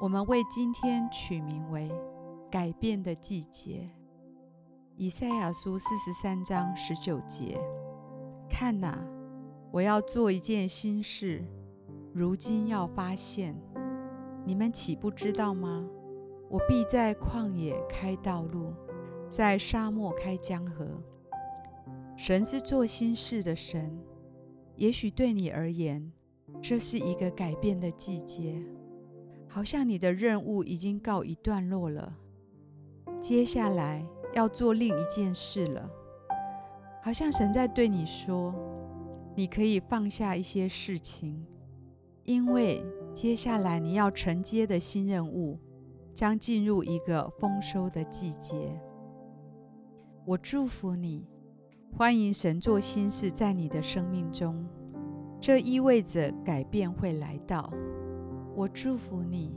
[0.00, 1.86] 我们为今天取名为
[2.50, 3.86] “改变的季节”。
[4.96, 7.60] 以赛亚书四十三章十九节
[8.48, 8.98] ：“看哪，
[9.70, 11.44] 我要做一件新事，
[12.14, 13.54] 如今要发现，
[14.46, 15.86] 你们岂不知道吗？
[16.48, 18.72] 我必在旷野开道路，
[19.28, 20.88] 在沙漠开江河。”
[22.16, 24.00] 神是做新事的神，
[24.76, 26.10] 也许对你而言，
[26.62, 28.64] 这是一个改变的季节。
[29.52, 32.14] 好像你的任务已经告一段落了，
[33.20, 35.90] 接下来要做另一件事了。
[37.02, 38.54] 好像神在对你说，
[39.34, 41.44] 你可以放下一些事情，
[42.22, 42.80] 因为
[43.12, 45.58] 接下来你要承接的新任务
[46.14, 48.80] 将进入一个丰收的季节。
[50.24, 51.26] 我祝福你，
[51.92, 54.64] 欢迎神做新事在你的生命中，
[55.40, 57.68] 这意味着改变会来到。
[58.60, 59.50] 我祝福你，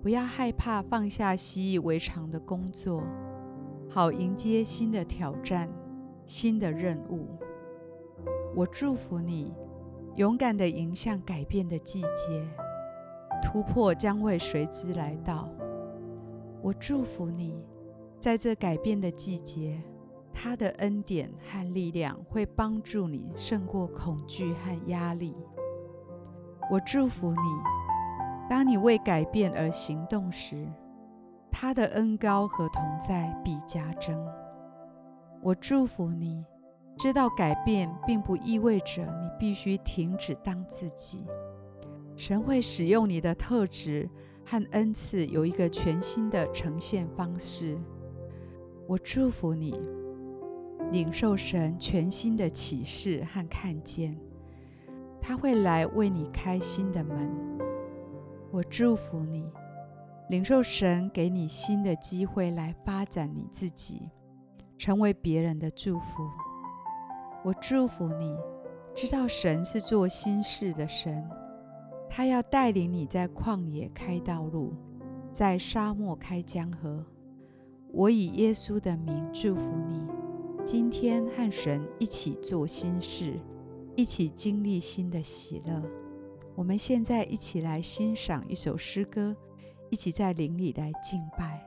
[0.00, 3.02] 不要害怕放下习以为常的工作，
[3.90, 5.68] 好迎接新的挑战、
[6.24, 7.26] 新的任务。
[8.54, 9.52] 我祝福你，
[10.14, 12.48] 勇敢地迎向改变的季节，
[13.42, 15.48] 突破将会随之来到。
[16.62, 17.60] 我祝福你，
[18.20, 19.82] 在这改变的季节，
[20.32, 25.34] 他的恩典和力量会帮助你胜过恐惧和压力。
[26.70, 27.77] 我祝福你。
[28.48, 30.66] 当你为改变而行动时，
[31.50, 34.18] 他的恩高和同在必加增。
[35.42, 36.44] 我祝福你，
[36.96, 41.26] 知道改变并不意味着你必须停止当自己。
[42.16, 44.08] 神会使用你的特质
[44.44, 47.78] 和恩赐，有一个全新的呈现方式。
[48.88, 49.78] 我祝福你，
[50.90, 54.18] 领受神全新的启示和看见，
[55.20, 57.30] 他会来为你开新的门。
[58.50, 59.44] 我祝福你，
[60.30, 64.08] 领受神给你新的机会来发展你自己，
[64.78, 66.22] 成为别人的祝福。
[67.44, 68.34] 我祝福你，
[68.94, 71.28] 知道神是做新事的神，
[72.08, 74.72] 他要带领你在旷野开道路，
[75.30, 77.04] 在沙漠开江河。
[77.92, 80.06] 我以耶稣的名祝福你，
[80.64, 83.38] 今天和神一起做新事，
[83.94, 85.82] 一起经历新的喜乐。
[86.58, 89.32] 我们现在一起来欣赏一首诗歌，
[89.90, 91.64] 一起在灵里来敬拜。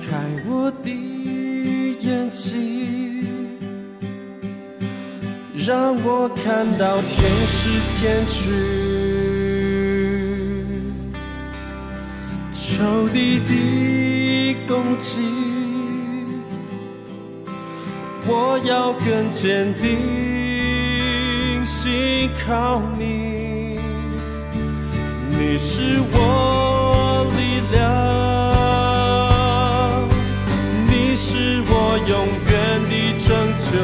[0.00, 0.88] 开我的
[2.00, 3.26] 眼睛，
[5.54, 7.68] 让我看到天使
[8.00, 8.87] 天军。
[12.78, 15.18] 仇敌的攻击，
[18.24, 23.80] 我要更坚定，信靠你，
[25.28, 27.82] 你是我力量，
[30.86, 32.54] 你是我永远
[32.88, 33.74] 的拯救，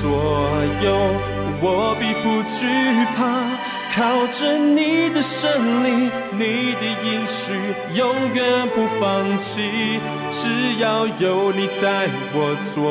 [0.00, 0.10] 左
[0.82, 0.94] 右
[1.60, 2.66] 我必不惧
[3.16, 3.20] 怕，
[3.94, 7.52] 靠着你的胜利，你的应许
[7.94, 10.00] 永远不放弃。
[10.30, 10.48] 只
[10.78, 12.82] 要有你在我左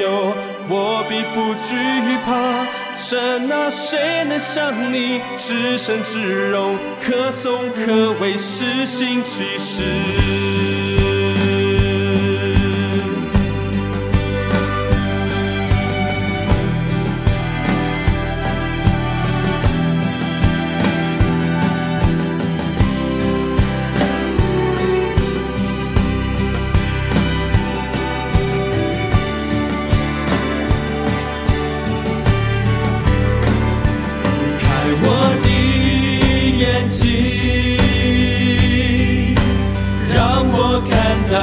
[0.00, 0.34] 右，
[0.68, 1.76] 我必不惧
[2.24, 2.66] 怕。
[2.96, 10.57] 神啊，谁能像你至圣至荣，可颂可畏，施行奇事。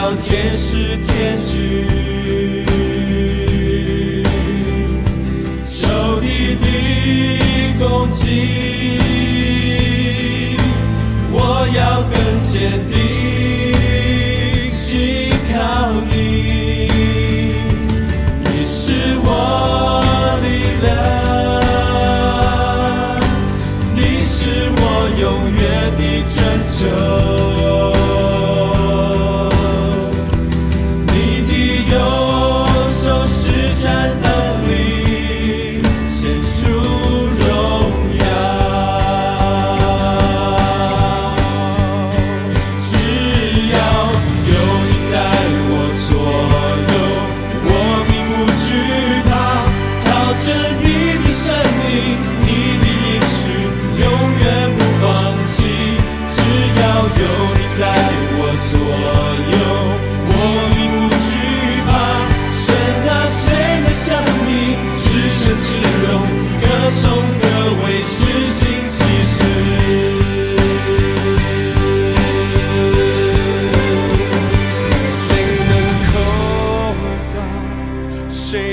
[0.06, 2.63] 向天使天军，
[5.66, 6.68] 仇敌的
[7.80, 9.00] 攻击，
[11.31, 12.13] 我要更
[12.44, 12.94] 坚定。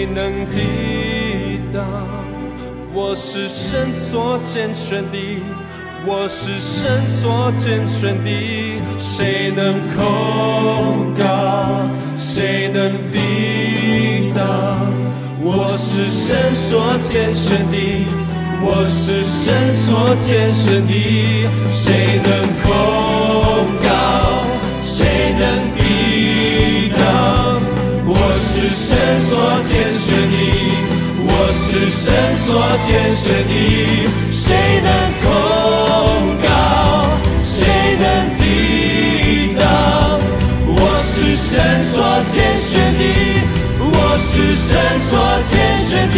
[0.06, 1.82] 能抵挡？
[2.94, 5.42] 我是神所拣选的，
[6.04, 8.30] 我是神所拣选的，
[8.98, 11.24] 谁能控告？
[12.16, 14.44] 谁能抵挡？
[15.42, 18.06] 我是神所拣选的，
[18.60, 22.30] 我是神所拣选的，谁能
[22.62, 22.91] 控
[28.32, 28.96] 我是神
[29.28, 30.36] 所拣选的。
[31.20, 32.08] 我是神
[32.46, 32.48] 所
[32.88, 33.52] 拣选的，
[34.32, 34.88] 谁能
[35.20, 35.28] 控
[36.40, 36.48] 告？
[37.38, 37.60] 谁
[38.00, 38.04] 能
[38.38, 39.62] 抵挡？
[40.66, 41.52] 我是神
[41.92, 42.00] 所
[42.32, 43.04] 拣选的，
[43.80, 44.80] 我是神
[45.10, 45.12] 所
[45.50, 45.52] 拣
[45.86, 46.16] 选的。